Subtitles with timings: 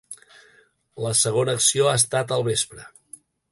[1.07, 2.91] La segona acció ha estat al vespre.